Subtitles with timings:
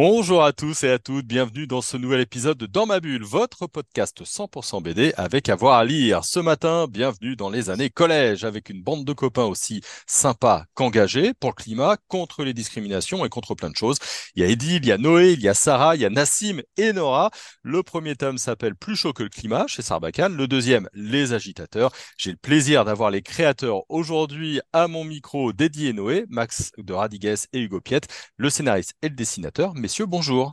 [0.00, 3.24] Bonjour à tous et à toutes, bienvenue dans ce nouvel épisode de Dans ma bulle,
[3.24, 6.24] votre podcast 100% BD avec avoir à lire.
[6.24, 11.34] Ce matin, bienvenue dans les années collège avec une bande de copains aussi sympa qu'engagés
[11.34, 13.96] pour le climat, contre les discriminations et contre plein de choses.
[14.36, 16.10] Il y a Edil, il y a Noé, il y a Sarah, il y a
[16.10, 17.32] Nassim et Nora.
[17.64, 21.90] Le premier tome s'appelle Plus chaud que le climat chez Sarbacane, le deuxième Les agitateurs.
[22.16, 27.48] J'ai le plaisir d'avoir les créateurs aujourd'hui à mon micro dédié Noé, Max de Radigues
[27.52, 28.06] et Hugo Piette,
[28.36, 29.74] le scénariste et le dessinateur.
[29.88, 30.52] Messieurs, bonjour.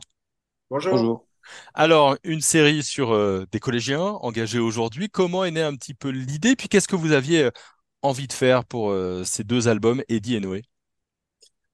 [0.70, 1.26] Bonjour.
[1.74, 5.10] Alors, une série sur euh, des collégiens engagés aujourd'hui.
[5.10, 6.56] Comment est née un petit peu l'idée?
[6.56, 7.50] Puis qu'est-ce que vous aviez euh,
[8.00, 10.62] envie de faire pour euh, ces deux albums, Eddie et Noé?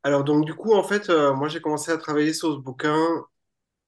[0.02, 2.98] Alors, donc, du coup, en fait, euh, moi, j'ai commencé à travailler sur ce bouquin.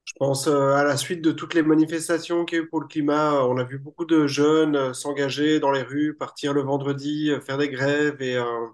[0.05, 2.81] Je pense euh, à la suite de toutes les manifestations qu'il y a eu pour
[2.81, 3.45] le climat.
[3.45, 7.41] On a vu beaucoup de jeunes euh, s'engager dans les rues, partir le vendredi, euh,
[7.41, 8.67] faire des grèves et euh,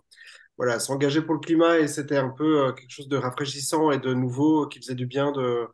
[0.60, 1.78] voilà, s'engager pour le climat.
[1.80, 5.06] Et c'était un peu euh, quelque chose de rafraîchissant et de nouveau qui faisait du
[5.06, 5.66] bien de,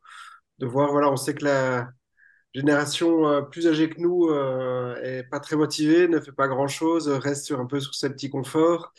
[0.58, 0.92] de voir.
[0.92, 1.88] Voilà, on sait que la
[2.54, 7.08] génération euh, plus âgée que nous euh, est pas très motivée, ne fait pas grand-chose,
[7.08, 8.92] reste sur un peu sur ses petits conforts.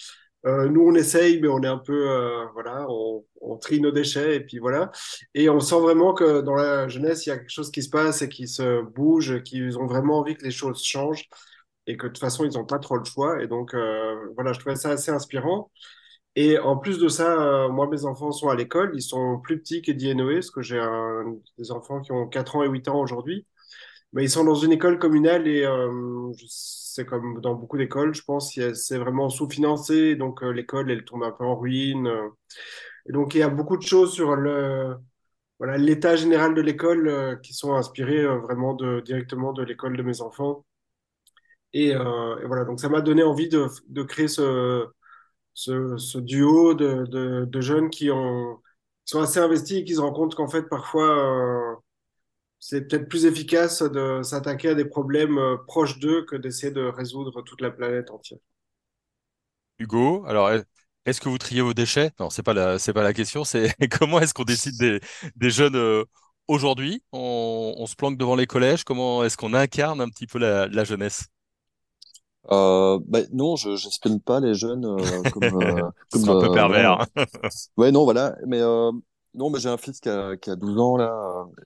[0.45, 3.91] Euh, nous, on essaye, mais on est un peu, euh, voilà, on, on trie nos
[3.91, 4.91] déchets et puis voilà.
[5.33, 7.89] Et on sent vraiment que dans la jeunesse, il y a quelque chose qui se
[7.89, 11.27] passe et qui se bouge, qu'ils ont vraiment envie que les choses changent
[11.87, 13.41] et que de toute façon, ils n'ont pas trop le choix.
[13.43, 15.71] Et donc, euh, voilà, je trouvais ça assez inspirant.
[16.35, 18.91] Et en plus de ça, euh, moi, mes enfants sont à l'école.
[18.95, 20.81] Ils sont plus petits qu'Eddie et parce que j'ai
[21.57, 23.47] des enfants qui ont 4 ans et 8 ans aujourd'hui.
[24.13, 28.23] Mais ils sont dans une école communale et euh, c'est comme dans beaucoup d'écoles, je
[28.23, 30.15] pense, c'est vraiment sous-financé.
[30.15, 32.09] Donc, l'école, elle tombe un peu en ruine.
[33.09, 34.95] Et donc, il y a beaucoup de choses sur le,
[35.59, 40.21] voilà, l'état général de l'école qui sont inspirées euh, vraiment directement de l'école de mes
[40.21, 40.65] enfants.
[41.73, 44.87] Et, euh, et voilà, donc ça m'a donné envie de, de créer ce,
[45.53, 47.05] ce, duo de,
[47.45, 48.59] de, jeunes qui ont,
[49.05, 51.75] sont assez investis et qui se rendent compte qu'en fait, parfois, euh,
[52.59, 56.83] c'est peut-être plus efficace de s'attaquer à des problèmes euh, proches d'eux que d'essayer de
[56.83, 58.39] résoudre toute la planète entière.
[59.79, 60.65] Hugo, alors est-
[61.05, 62.11] est-ce que vous triez vos déchets?
[62.19, 62.53] Non, c'est pas
[62.93, 64.99] pas la question, c'est comment est-ce qu'on décide des,
[65.35, 66.03] des jeunes
[66.47, 67.01] aujourd'hui?
[67.11, 71.27] On, se planque devant les collèges, comment est-ce qu'on incarne un petit peu la jeunesse?
[72.51, 76.53] Euh, bah, non, je j'espionne pas les jeunes euh, comme euh, comme un peu euh,
[76.53, 77.01] pervers.
[77.01, 77.25] hein.
[77.77, 78.35] Ouais, non, voilà.
[78.45, 78.91] Mais euh,
[79.33, 81.11] non, mais j'ai un fils qui a qui a 12 ans là.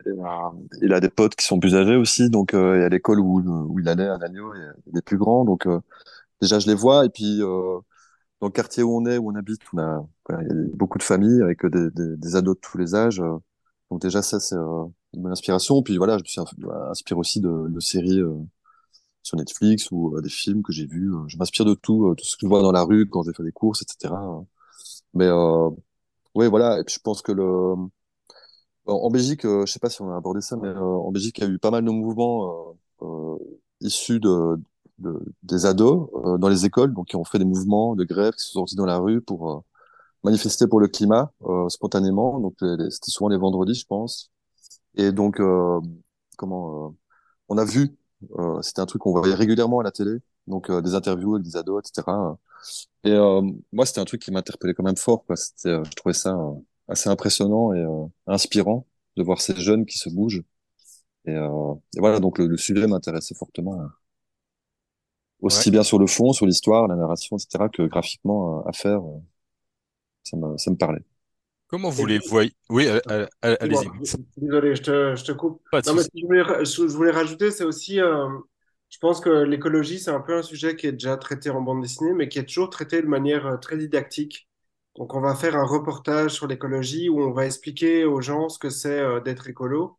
[0.07, 0.11] euh,
[0.81, 3.19] et, il a des potes qui sont plus âgés aussi, donc euh, et à l'école
[3.19, 5.79] où où il allait, un agneau, il des plus grands, donc euh,
[6.41, 7.05] déjà je les vois.
[7.05, 7.79] Et puis euh,
[8.41, 10.75] dans le quartier où on est, où on habite, on a voilà, il y a
[10.75, 13.21] beaucoup de familles avec des des, des ados de tous les âges.
[13.91, 15.81] donc déjà ça c'est une bonne inspiration.
[15.83, 16.41] Puis voilà, je me suis
[16.91, 18.21] inspiré aussi de, de séries.
[19.23, 21.13] Sur Netflix ou euh, des films que j'ai vus.
[21.13, 23.23] euh, Je m'inspire de tout, euh, tout ce que je vois dans la rue quand
[23.23, 24.39] je vais faire des courses, etc.
[24.39, 24.41] euh.
[25.15, 25.69] Mais euh,
[26.35, 26.79] ouais, voilà.
[26.79, 27.75] Et puis je pense que le
[28.85, 31.47] en Belgique, je sais pas si on a abordé ça, mais en Belgique, il y
[31.47, 32.75] a eu pas mal de mouvements
[33.81, 34.57] issus de,
[34.99, 38.33] de des ados euh, dans les écoles, donc qui ont fait des mouvements de grève,
[38.33, 39.63] qui sont sortis dans la rue pour
[40.23, 42.39] manifester pour le climat euh, spontanément.
[42.39, 44.31] Donc c'était souvent les vendredis, je pense.
[44.95, 45.39] Et donc
[46.37, 46.95] comment
[47.49, 47.95] on a vu,
[48.61, 51.55] c'était un truc qu'on voyait régulièrement à la télé, donc euh, des interviews avec des
[51.57, 52.37] ados, etc.
[53.03, 53.41] Et euh,
[53.73, 55.35] moi, c'était un truc qui m'interpellait quand même fort, quoi.
[55.37, 56.53] C'était, euh, je trouvais ça euh,
[56.87, 58.87] assez impressionnant et euh, inspirant
[59.17, 60.43] de voir ces jeunes qui se bougent.
[61.25, 63.87] Et, euh, et voilà, donc le, le sujet m'intéressait fortement, euh,
[65.49, 65.65] Ouais.
[65.65, 69.01] aussi bien sur le fond, sur l'histoire, la narration, etc., que graphiquement euh, à faire.
[69.01, 69.19] euh,
[70.23, 71.03] ça me, ça me parlait.
[71.71, 72.51] Comment vous les voyez?
[72.69, 73.89] Oui, euh, euh, euh, allez-y,
[74.35, 75.61] désolé, je te, je te coupe.
[75.73, 78.27] Non, mais ce que je voulais, je rajouter, c'est aussi, euh,
[78.89, 81.81] je pense que l'écologie, c'est un peu un sujet qui est déjà traité en bande
[81.81, 84.49] dessinée, mais qui est toujours traité de manière très didactique.
[84.97, 88.59] Donc, on va faire un reportage sur l'écologie où on va expliquer aux gens ce
[88.59, 89.97] que c'est euh, d'être écolo.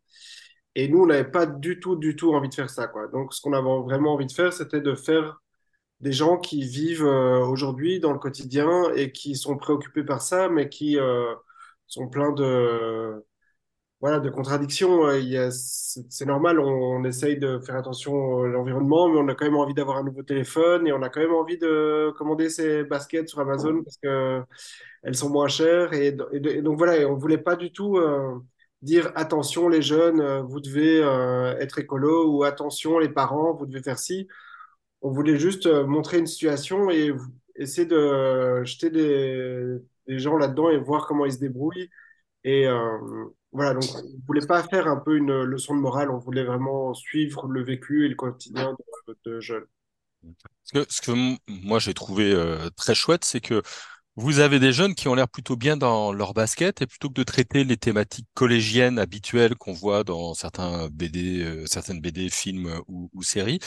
[0.75, 3.08] Et nous, on n'avait pas du tout, du tout envie de faire ça, quoi.
[3.08, 5.41] Donc, ce qu'on avait vraiment envie de faire, c'était de faire
[6.00, 10.50] des gens qui vivent euh, aujourd'hui dans le quotidien et qui sont préoccupés par ça,
[10.50, 10.99] mais qui
[11.93, 13.25] sont pleins de
[14.00, 15.05] voilà, de contradictions.
[15.06, 19.56] a- C'est normal, on, essaye de faire attention à l'environnement, mais on a quand même
[19.56, 23.29] envie d'avoir un nouveau téléphone et on a quand même envie de commander ses baskets
[23.29, 24.43] sur Amazon parce que
[25.03, 25.93] elles sont moins chères.
[25.94, 28.38] Et, et- donc voilà, on voulait pas du tout euh,
[28.83, 33.67] dire attention les jeunes, euh, vous devez euh, être écolo ou attention les parents, vous
[33.67, 34.29] devez faire ci.
[35.03, 37.12] On voulait juste montrer une situation et
[37.56, 41.90] essayer de jeter des, des gens là-dedans et voir comment ils se débrouillent
[42.44, 42.99] Et euh,
[43.52, 46.94] voilà, donc on voulait pas faire un peu une leçon de morale, on voulait vraiment
[46.94, 48.75] suivre le vécu et le quotidien
[49.06, 49.66] de, de jeunes.
[50.64, 51.12] Ce que,
[51.49, 53.62] moi j'ai trouvé euh, très chouette, c'est que
[54.17, 57.14] vous avez des jeunes qui ont l'air plutôt bien dans leur basket et plutôt que
[57.14, 62.67] de traiter les thématiques collégiennes habituelles qu'on voit dans certains BD, euh, certaines BD, films
[62.67, 63.59] euh, ou, séries,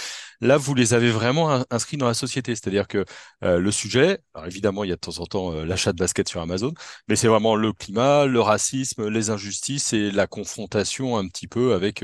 [0.42, 2.54] là vous les avez vraiment in- inscrits dans la société.
[2.56, 3.06] C'est-à-dire que
[3.44, 6.30] euh, le sujet, alors évidemment il y a de temps en temps l'achat de basket
[6.30, 6.74] sur Amazon,
[7.08, 11.74] mais c'est vraiment le climat, le racisme, les injustices et la confrontation un petit peu
[11.74, 12.04] avec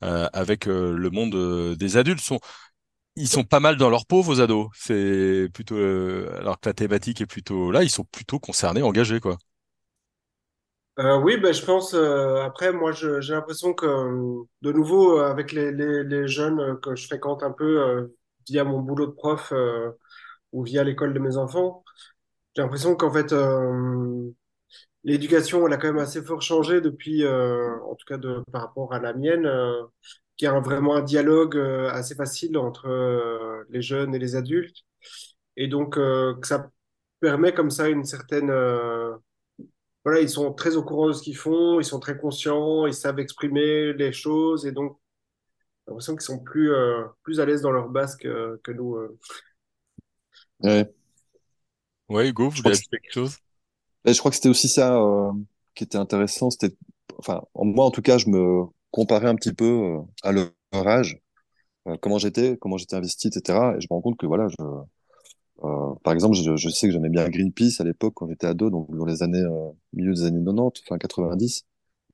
[0.00, 2.20] avec le monde des adultes.
[2.20, 2.40] Sont
[3.18, 4.68] ils sont pas mal dans leur peau, vos ados.
[4.74, 9.20] C'est plutôt, euh, alors que la thématique est plutôt là, ils sont plutôt concernés, engagés,
[9.20, 9.36] quoi.
[10.98, 13.86] Euh, oui, ben, je pense, euh, après, moi, j'ai l'impression que,
[14.62, 18.10] de nouveau, avec les, les, jeunes que je fréquente un peu
[18.48, 19.52] via mon boulot de prof
[20.52, 21.84] ou via l'école de mes enfants,
[22.56, 23.32] j'ai l'impression qu'en fait,
[25.04, 28.92] l'éducation, elle a quand même assez fort changé depuis, en tout cas de, par rapport
[28.92, 29.48] à la mienne,
[30.38, 34.20] qu'il y a un- vraiment un dialogue euh, assez facile entre euh, les jeunes et
[34.20, 34.78] les adultes,
[35.56, 36.70] et donc euh, que ça
[37.20, 38.50] permet comme ça une certaine...
[38.50, 39.16] euh,
[40.04, 42.94] voilà, ils sont très au courant de ce qu'ils font, ils sont très conscients, ils
[42.94, 44.98] savent exprimer les choses, et donc
[45.86, 48.96] j'ai l'impression qu'ils sont plus, euh, plus à l'aise dans leur basque euh, que nous.
[48.96, 49.18] euh.
[50.60, 50.92] Ouais.
[52.10, 53.38] Ouais, Hugo, vous Je voulez que, ajouter quelque chose?
[54.04, 55.32] et je crois que c'était aussi ça euh,
[55.74, 56.50] qui était intéressant.
[56.50, 56.74] C'était,
[57.18, 60.50] enfin, en- moi en tout cas, je me comparais un petit peu euh, à leur
[60.74, 61.18] âge,
[61.88, 63.76] euh, comment j'étais, comment j'étais investi, etc.
[63.78, 64.56] Et je me rends compte que voilà, je,
[65.64, 68.70] euh, par exemple, je, je sais que j'aimais bien Greenpeace à l'époque quand j'étais ado,
[68.70, 71.66] donc dans les années euh, milieu des années 90, fin 90.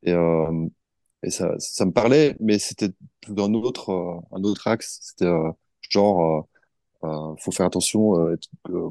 [0.05, 0.67] Et, euh,
[1.23, 2.91] et ça, ça me parlait, mais c'était
[3.29, 4.99] d'un autre, euh, un autre axe.
[5.03, 5.31] C'était
[5.91, 6.49] genre,
[7.38, 8.15] faut faire attention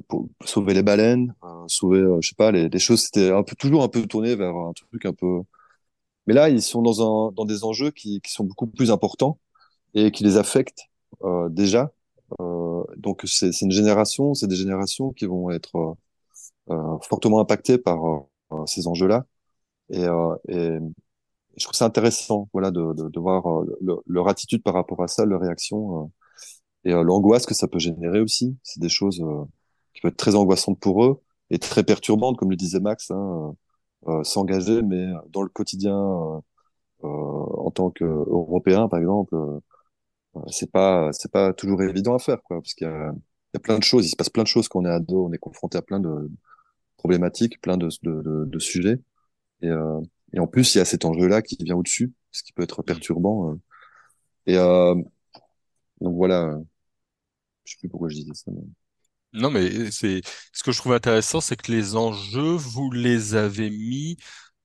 [0.08, 1.34] pour sauver les baleines,
[1.68, 3.04] sauver, je sais pas, les, les choses.
[3.06, 5.42] C'était un peu toujours un peu tourné vers un truc un peu.
[6.28, 9.40] Mais là, ils sont dans un, dans des enjeux qui, qui sont beaucoup plus importants
[9.96, 10.90] et qui les affectent
[11.24, 11.92] euh, déjà.
[12.42, 15.94] Euh, donc c'est une génération, c'est des générations qui vont être euh,
[16.72, 19.26] euh, fortement impactées par euh, ces enjeux-là.
[19.92, 20.80] Et, euh, et
[21.58, 25.04] je trouve ça intéressant, voilà, de, de, de voir euh, le- leur attitude par rapport
[25.04, 26.08] à ça, leur réaction euh,
[26.92, 28.58] et euh, l'angoisse que ça peut générer aussi.
[28.64, 29.46] C'est des choses euh,
[29.94, 31.22] qui peuvent être très angoissantes pour eux
[31.52, 33.54] et très perturbantes, comme le disait Max, hein, euh, euh,
[34.24, 36.40] s'engager, mais dans le quotidien, euh,
[37.06, 39.60] euh, en tant qu'Européen, par exemple, euh,
[40.48, 43.78] c'est pas, c'est pas toujours évident à faire, quoi, parce qu'il y y a plein
[43.80, 45.78] de choses, il se passe plein de choses quand on est ado, on est confronté
[45.78, 46.30] à plein de
[46.98, 49.00] problématiques, plein de, de, de, sujets.
[49.62, 50.02] Et, euh,
[50.34, 52.84] et en plus, il y a cet enjeu-là qui vient au-dessus, ce qui peut être
[52.84, 53.52] perturbant.
[53.54, 53.62] euh.
[54.48, 54.96] Et euh,
[56.02, 56.60] donc voilà, euh,
[57.66, 58.52] je sais plus pourquoi je disais ça.
[59.34, 60.22] Non, mais c'est
[60.54, 64.18] ce que je trouve intéressant, c'est que les enjeux, vous les avez mis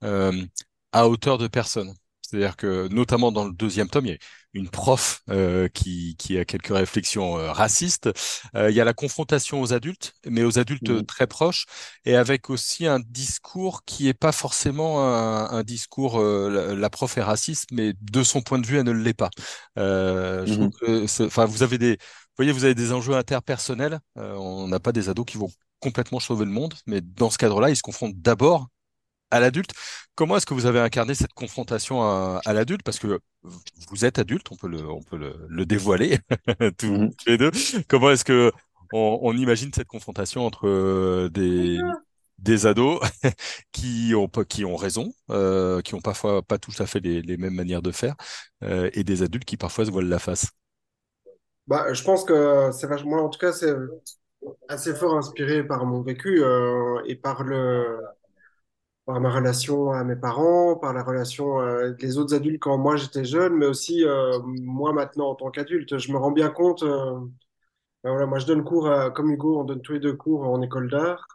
[0.05, 0.45] euh,
[0.93, 1.95] à hauteur de personne.
[2.21, 4.19] C'est-à-dire que, notamment dans le deuxième tome, il y a
[4.53, 8.11] une prof euh, qui, qui a quelques réflexions euh, racistes.
[8.55, 11.07] Euh, il y a la confrontation aux adultes, mais aux adultes Mhm.
[11.07, 11.65] très proches,
[12.05, 16.91] et avec aussi un discours qui est pas forcément un, un discours euh, la, la
[16.91, 19.31] prof est raciste, mais de son point de vue, elle ne l'est pas.
[19.79, 20.71] Euh, je Mhm.
[20.81, 21.97] que, enfin, vous avez des
[22.39, 24.01] voyez, vous avez des enjeux interpersonnels.
[24.19, 25.51] Euh, on n'a pas des ados qui vont
[25.81, 28.69] complètement sauver le monde, mais dans ce cadre-là, ils se confrontent d'abord
[29.31, 29.73] à l'adulte.
[30.15, 32.83] Comment est-ce que vous avez incarné cette confrontation à, à l'adulte?
[32.85, 33.21] Parce que
[33.91, 36.19] vous êtes adulte, on peut le, on peut le, le dévoiler
[36.79, 37.13] tous Mhm.
[37.19, 37.51] tous les deux.
[37.89, 38.53] Comment est-ce que
[38.93, 41.79] on, on imagine cette confrontation entre euh, des
[42.39, 43.01] des ados
[43.73, 47.37] qui ont qui ont raison, euh, qui ont parfois pas tout à fait les, les
[47.37, 48.15] mêmes manières de faire,
[48.65, 50.47] euh, et des adultes qui parfois se voilent la face?
[51.69, 53.73] Bah, je pense que c'est vachement, moi, en tout cas, c'est
[54.69, 57.99] assez fort inspiré par mon vécu euh, et par le,
[59.07, 62.97] par ma relation à mes parents, par la relation euh, les autres adultes quand moi
[62.97, 65.99] j'étais jeune, mais aussi euh, moi maintenant en tant qu'adulte.
[65.99, 67.19] Je me rends bien compte, euh,
[68.05, 70.45] ben voilà, moi je donne cours, à- comme Hugo, on donne tous les deux cours
[70.49, 71.27] en école d'art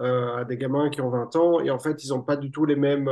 [0.00, 2.64] à des gamins qui ont 20 ans, et en fait ils n'ont pas du tout
[2.64, 3.10] les mêmes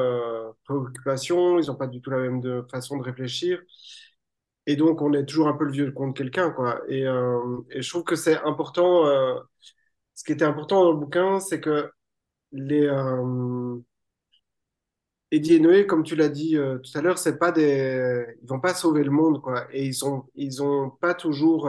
[0.64, 3.60] préoccupations, ils n'ont pas du tout la même façon de réfléchir.
[4.66, 6.82] Et donc, on est toujours un peu le vieux con de quelqu'un, quoi.
[6.88, 9.06] Et, euh, et je trouve que c'est important.
[9.06, 9.34] euh,
[10.14, 11.90] ce qui était important dans le bouquin, c'est que
[12.52, 13.78] les euh,
[15.32, 18.48] Eddie et Noé, comme tu l'as dit euh, tout à l'heure, c'est pas des, ils
[18.48, 19.66] vont pas sauver le monde, quoi.
[19.72, 21.68] Et ils ont, ils ont pas toujours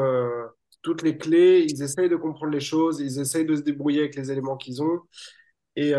[0.84, 1.66] toutes les clés.
[1.68, 3.00] Ils essayent de comprendre les choses.
[3.00, 5.01] Ils essayent de se débrouiller avec les éléments qu'ils ont.
[5.75, 5.94] Et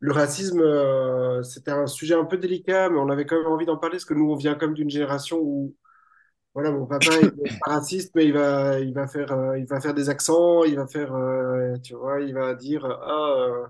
[0.00, 3.66] le racisme, euh, c'était un sujet un peu délicat, mais on avait quand même envie
[3.66, 5.74] d'en parler parce que nous, on vient comme d'une génération où
[6.54, 7.32] Voilà, mon papa, est
[7.66, 10.86] raciste, mais il va, il va faire, euh, il va faire des accents, il va
[10.86, 13.66] faire, euh, tu vois, il va dire, ah, euh,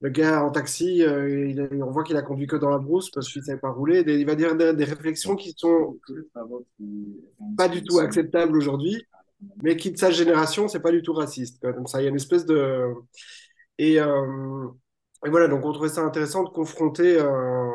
[0.00, 3.42] le gars en taxi, on voit qu'il a conduit que dans la brousse parce qu'il
[3.42, 4.04] savait pas rouler.
[4.06, 5.98] Il va dire des, réflexions qui sont
[7.56, 9.04] pas du tout acceptables aujourd'hui,
[9.62, 11.62] mais qui de sa génération, c'est pas du tout raciste.
[11.62, 12.92] Donc ça, il y a une espèce de
[13.78, 13.98] et,
[15.26, 15.48] et voilà.
[15.48, 17.68] Donc on trouvait ça intéressant de confronter euh,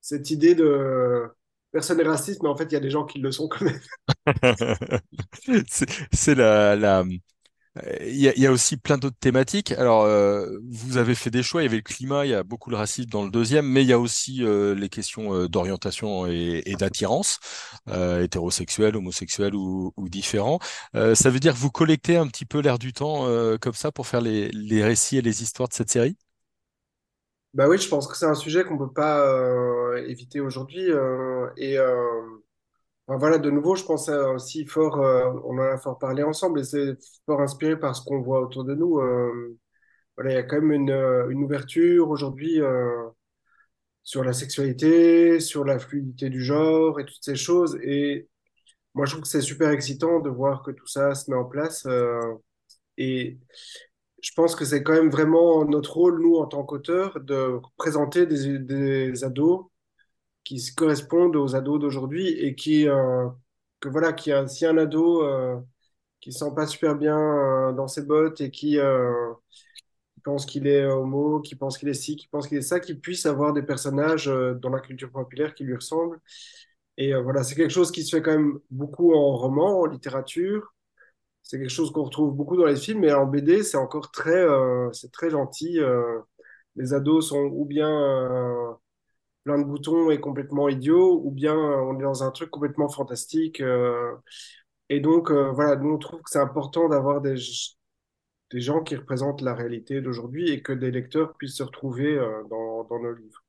[0.00, 1.28] cette idée de
[1.72, 3.64] personne n'est raciste, mais en fait il y a des gens qui le sont quand
[3.64, 3.80] même.
[6.12, 7.04] C'est la,
[7.78, 9.72] Euh, Il y a, aussi plein d'autres thématiques.
[9.72, 11.62] Alors, euh, vous avez fait des choix.
[11.62, 13.82] Il y avait le climat, il y a beaucoup le racisme dans le deuxième, mais
[13.82, 17.38] il y a aussi les questions d'orientation et, d'attirance,
[17.88, 20.58] hétérosexuel, homosexuel ou, ou différent.
[20.94, 23.26] Ça veut dire que vous collectez un petit peu l'air du temps
[23.60, 26.16] comme ça pour faire les récits et les histoires de cette série?
[27.54, 30.88] Bah oui, je pense que c'est un sujet qu'on peut pas euh, éviter aujourd'hui.
[30.90, 32.22] euh, et euh,
[33.08, 34.98] voilà, de nouveau, je pense aussi fort,
[35.44, 38.64] on en a fort parlé ensemble, et c'est fort inspiré par ce qu'on voit autour
[38.64, 39.00] de nous.
[40.16, 42.60] voilà, il y a quand même une, ouverture aujourd'hui
[44.02, 47.76] sur la sexualité, sur la fluidité du genre et toutes ces choses.
[47.82, 48.28] Et
[48.94, 51.44] moi, je trouve que c'est super excitant de voir que tout ça se met en
[51.44, 51.86] place.
[52.96, 53.38] et
[54.22, 58.26] je pense que c'est quand même vraiment notre rôle, nous, en tant qu'auteurs, de présenter
[58.26, 59.66] des, ados
[60.44, 63.28] qui correspondent aux ados d'aujourd'hui et qui, euh,
[63.80, 65.58] que voilà, qui a, si un ado euh,
[66.20, 69.32] qui sent pas super bien euh, dans ses bottes et qui euh,
[70.24, 72.94] pense qu'il est homo, qui pense qu'il est ci, qui pense qu'il est ça, qui
[72.94, 76.20] puisse avoir des personnages euh, dans la culture populaire qui lui ressemblent.
[76.96, 79.86] Et euh, voilà, c'est quelque chose qui se fait quand même beaucoup en roman, en
[79.86, 80.74] littérature.
[81.50, 84.30] C'est quelque chose qu'on retrouve beaucoup dans les films, mais en BD, c'est encore très,
[84.36, 85.80] euh, c'est très gentil.
[85.80, 86.20] euh,
[86.76, 88.72] les ados sont ou bien euh,
[89.44, 92.88] plein de boutons et complètement idiots, ou bien euh, on est dans un truc complètement
[92.88, 93.62] fantastique.
[94.90, 97.36] et donc, voilà, nous, on trouve que c'est important d'avoir des,
[98.52, 102.16] des gens qui représentent la réalité d'aujourd'hui et que des lecteurs puissent se retrouver
[102.48, 103.42] dans, dans nos livres.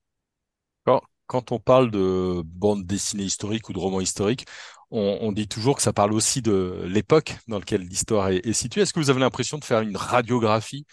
[0.86, 4.46] Quand, quand on parle de bande dessinée historique ou de roman historique,
[4.92, 8.82] on, dit toujours que ça parle aussi de l'époque dans laquelle l'histoire est, située.
[8.82, 10.86] Est-ce que vous avez l'impression de faire une radiographie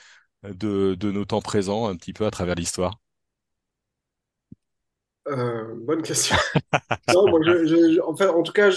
[0.45, 2.99] de, de nos temps présents un petit peu à travers l'histoire?
[5.27, 6.37] Euh, bonne question.
[7.09, 8.71] En fait, tout cas,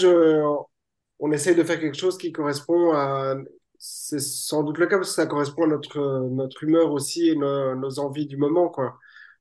[1.18, 3.36] on essaye de faire quelque chose qui correspond à...
[3.78, 7.74] C'est sans doute le cas parce que ça correspond à notre, humeur aussi et nos,
[7.74, 8.72] nos envies du moment.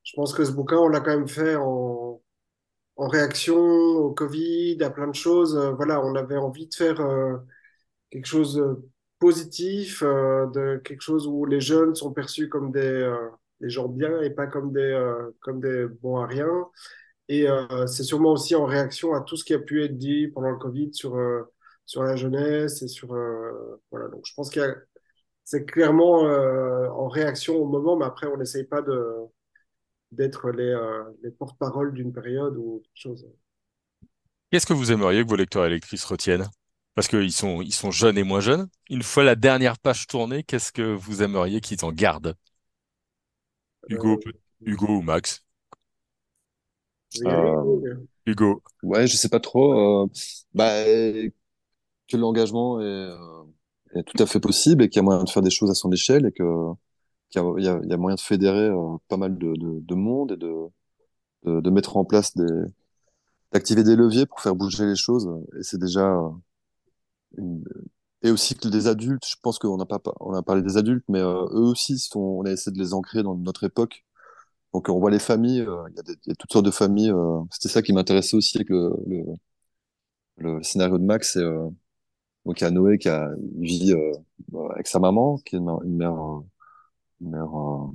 [0.03, 2.21] Je pense que ce bouquin, on l'a quand même fait en,
[2.95, 5.55] en réaction au Covid, à plein de choses.
[5.57, 7.37] Euh, Voilà, on avait envie de faire euh,
[8.11, 8.79] quelque chose de
[9.19, 13.13] positif, euh, de quelque chose où les jeunes sont perçus comme des,
[13.61, 14.93] des gens bien et pas comme des,
[15.41, 16.49] comme des bons à rien.
[17.29, 20.27] Et euh, c'est sûrement aussi en réaction à tout ce qui a pu être dit
[20.27, 21.43] pendant le Covid sur, euh,
[21.85, 23.13] sur la jeunesse et sur...
[23.13, 24.75] euh, voilà, donc je pense y a,
[25.43, 29.15] c'est clairement en réaction au moment, mais après, on n'essaye pas de,
[30.11, 33.27] d'être les, euh, les porte-parole d'une période ou quelque chose.
[34.49, 36.49] Qu'est-ce que vous aimeriez que vos lecteurs et lectrices retiennent?
[36.95, 38.69] Parce qu'ils sont, ils sont jeunes et moins jeunes.
[38.89, 42.35] Une fois la dernière page tournée, qu'est-ce que vous aimeriez qu'ils en gardent?
[43.89, 44.33] Hugo, Euh, peut-
[44.65, 45.43] Hugo ou Max?
[47.25, 48.63] Euh, Hugo.
[48.83, 50.03] ouais, je sais pas trop.
[50.05, 50.07] euh,
[50.53, 50.83] bah,
[52.07, 53.43] que l'engagement est, euh,
[53.95, 55.75] est tout à fait possible et qu'il y a moyen de faire des choses à
[55.75, 56.43] son échelle et que
[57.31, 61.69] qu'il y a, moyen de fédérer euh, pas mal de, de, de monde et de,
[61.71, 62.45] mettre en place des,
[63.51, 65.29] d'activer des leviers pour faire bouger les choses.
[65.59, 66.29] Et c'est déjà euh,
[67.37, 67.63] une...
[68.23, 71.05] Et aussi que des adultes, je pense qu'on n'a pas, on a parlé des adultes,
[71.09, 74.05] mais euh, eux aussi sont, on a essayé de les ancrer dans notre époque.
[74.73, 77.11] Donc on voit les familles, il y a toutes sortes de familles.
[77.51, 78.91] c'était ça qui m'intéressait aussi avec le,
[80.37, 81.37] le, scénario de Max.
[81.37, 81.69] Euh,
[82.45, 84.13] donc il y a Noé qui euh,
[84.71, 86.15] avec sa maman, qui est une, mère,
[87.21, 87.87] mère euh,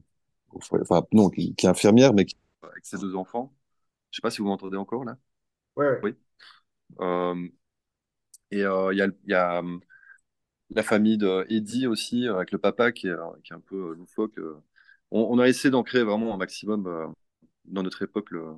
[0.53, 3.55] au foyer- enfin non, qui, qui est infirmière, mais qui, avec ses deux enfants.
[4.11, 5.19] Je sais pas si vous m'entendez encore là.
[5.77, 6.03] ouais, ouais.
[6.03, 6.17] Oui.
[7.01, 7.49] Euh,
[8.51, 9.63] et euh, il y a, il y a
[10.71, 13.15] la famille de Eddie aussi, euh, avec le papa qui est,
[13.45, 14.39] qui est un peu euh, loufoque.
[15.11, 17.07] On, on a essayé d'en créer vraiment un maximum euh,
[17.67, 18.31] dans notre époque.
[18.33, 18.55] Le...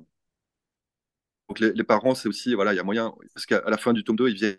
[1.49, 3.93] Donc les, les parents, c'est aussi, voilà, il y a moyen, parce qu'à la fin
[3.93, 4.57] du tome 2, ils viennent,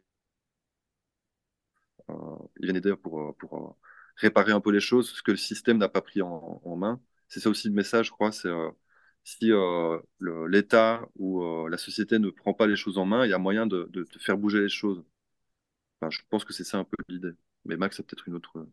[2.11, 2.15] euh,
[2.59, 3.77] ils viennent aider pour, pour
[4.21, 7.01] réparer un peu les choses, ce que le système n'a pas pris en, main.
[7.29, 8.71] C'est ça aussi le message, je crois, c'est euh,
[9.25, 9.99] si euh,
[10.49, 13.39] l'État ou euh, la société ne prend pas les choses en main, il y a
[13.39, 15.03] moyen de, faire bouger les choses.
[16.09, 17.33] Je pense que c'est ça un peu l'idée.
[17.65, 18.67] Mais Max, c'est peut-être une autre.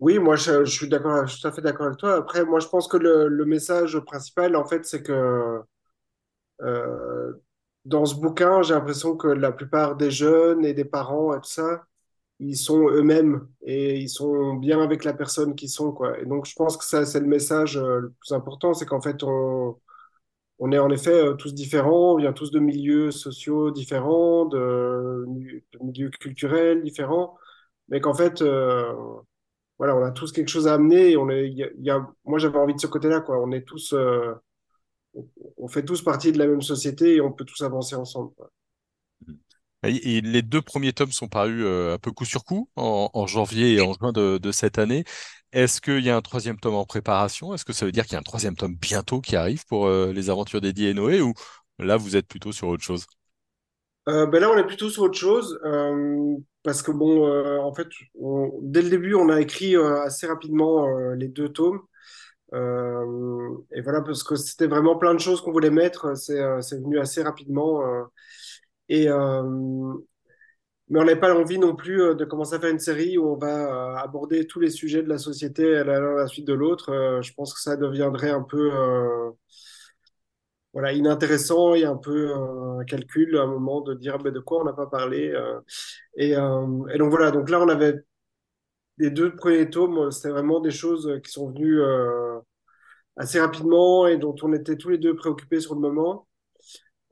[0.00, 2.16] Oui, moi je, suis tout à fait d'accord avec toi.
[2.16, 5.60] Après, moi je pense que le, le message principal, en fait, c'est que
[7.84, 11.50] dans ce bouquin, j'ai l'impression que la plupart des jeunes et des parents et tout
[11.50, 11.86] ça
[12.40, 16.18] ils sont eux-mêmes et ils sont bien avec la personne qu'ils sont, quoi.
[16.20, 19.00] Et donc, je pense que ça, c'est le message euh, le plus important, c'est qu'en
[19.00, 19.78] fait, on,
[20.60, 25.26] on est en effet euh, tous différents, on vient tous de milieux sociaux différents, de,
[25.82, 27.38] milieux culturels différents,
[27.88, 28.92] mais qu'en fait, euh,
[29.78, 31.12] voilà, on a tous quelque chose à amener.
[31.12, 33.38] Et on est, y y a- moi, j'avais envie de ce côté-là, quoi.
[33.40, 33.94] On est tous,
[35.56, 38.32] on fait tous partie de la même société et on peut tous avancer ensemble.
[38.36, 38.50] quoi.
[39.84, 43.80] Les deux premiers tomes sont parus euh, un peu coup sur coup en, janvier et
[43.80, 45.04] en juin de, cette année.
[45.52, 47.54] Est-ce qu'il y a un troisième tome en préparation?
[47.54, 49.86] Est-ce que ça veut dire qu'il y a un troisième tome bientôt qui arrive pour
[49.86, 51.20] euh, les aventures d'Eddie et Noé?
[51.20, 51.34] Ou
[51.78, 53.06] là vous êtes plutôt sur autre chose?
[54.08, 57.72] Euh, ben là, on est plutôt sur autre chose euh, parce que bon, euh, en
[57.72, 57.88] fait,
[58.62, 61.80] dès le début, on a écrit euh, assez rapidement euh, les deux tomes.
[62.52, 66.06] Euh, et voilà, parce que c'était vraiment plein de choses qu'on voulait mettre.
[66.30, 67.82] Euh, c'est venu assez rapidement.
[68.90, 69.94] Euh,
[70.88, 73.26] mais on n'avait pas envie non plus euh, de commencer à faire une série où
[73.26, 77.20] on va euh, aborder tous les sujets de la société à la, suite de l'autre.
[77.22, 78.70] Je pense que ça deviendrait un peu
[80.72, 84.60] voilà, inintéressant et un peu un calcul à un moment de dire ben, de quoi
[84.62, 85.32] on n'a pas parlé.
[86.16, 88.04] et, et donc voilà, donc là on avait
[88.98, 91.80] les deux premiers tomes, c'était vraiment des choses qui sont venues
[93.16, 96.26] assez rapidement et dont on était tous les deux préoccupés sur le moment.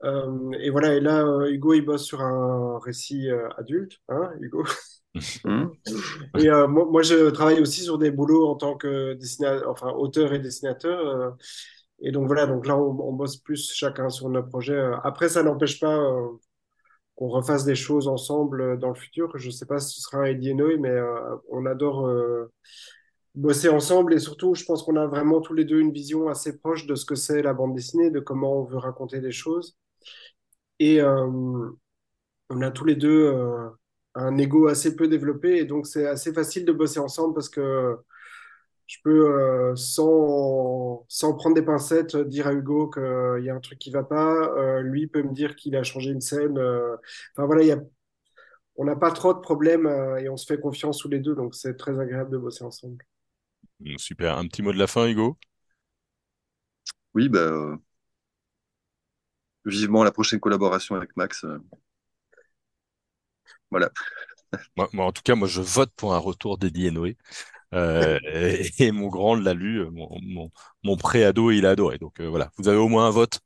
[0.03, 4.31] Euh, et voilà, et là, euh, Hugo, il bosse sur un récit euh, adulte, hein,
[4.39, 4.63] Hugo.
[5.45, 5.67] Hmm.
[6.39, 9.91] Et euh, moi, moi, je travaille aussi sur des boulots en tant que dessinateur, enfin
[9.91, 11.07] auteur et dessinateur.
[11.07, 11.31] euh,
[12.01, 14.79] et donc voilà, donc là, on, on bosse plus chacun sur nos projets.
[15.03, 16.27] Après, ça n'empêche pas euh,
[17.15, 19.31] qu'on refasse des choses ensemble euh, dans le futur.
[19.37, 22.51] Je sais pas si ce sera Eddie et Noé, mais euh, on adore euh,
[23.35, 24.13] bosser ensemble.
[24.13, 26.95] Et surtout, je pense qu'on a vraiment tous les deux une vision assez proche de
[26.95, 29.77] ce que c'est la bande dessinée, de comment on veut raconter des choses.
[30.79, 31.27] Et euh,
[32.49, 33.69] on a tous les deux euh,
[34.15, 35.57] un ego assez peu développé.
[35.57, 37.97] Et donc, c'est assez facile de bosser ensemble parce que
[38.87, 43.59] je peux, euh, sans, sans prendre des pincettes, dire à Hugo qu'il y a un
[43.59, 44.53] truc qui va pas.
[44.57, 46.57] Euh, lui peut me dire qu'il a changé une scène.
[46.57, 46.95] euh.
[47.35, 47.79] Enfin voilà, il y a,
[48.75, 51.35] on n'a pas trop de problèmes euh, et on se fait confiance tous les deux.
[51.35, 53.05] Donc, c'est très agréable de bosser ensemble.
[53.97, 54.37] Super.
[54.37, 55.37] Un petit mot de la fin, Hugo?
[57.13, 57.77] Oui, bah,
[59.65, 61.43] vivement la prochaine collaboration avec Max.
[61.43, 61.59] euh,
[63.71, 63.89] voilà.
[64.77, 67.17] Moi, moi, en tout cas, moi je vote pour un retour d'Eddie et Noé.
[67.73, 70.51] Euh, et, et mon grand l'a lu, euh, mon, mon,
[70.83, 71.97] mon pré-ado, il a adoré.
[71.99, 73.41] Donc euh, voilà, vous avez au moins un vote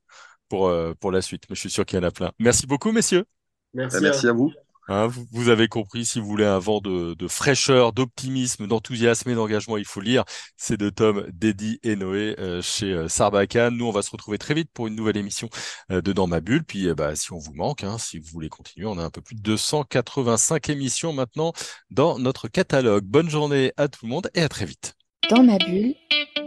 [0.49, 2.31] pour, euh, pour la suite, mais je suis sûr qu'il y en a plein.
[2.39, 3.25] Merci beaucoup, messieurs.
[3.73, 4.01] Merci.
[4.01, 4.53] merci à à vous.
[4.89, 9.77] Hein, vous, avez compris, si vous voulez un vent de, fraîcheur, d'optimisme, d'enthousiasme et d'engagement,
[9.77, 10.23] il faut lire
[10.55, 13.75] ces deux tomes d'Eddie et Noé euh, chez euh, Sarbacane.
[13.75, 15.49] Nous, on va se retrouver très vite pour une nouvelle émission
[15.91, 16.63] euh, de Dans ma bulle.
[16.63, 19.21] Puis, bah, si on vous manque, hein, si vous voulez continuer, on a un peu
[19.21, 21.51] plus de 285 émissions maintenant
[21.91, 23.03] dans notre catalogue.
[23.03, 24.95] Bonne journée à tout le monde et à très vite.
[25.29, 25.95] Dans ma bulle,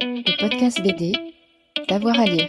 [0.00, 1.12] le podcast BD,
[1.88, 2.48] d'avoir à lire.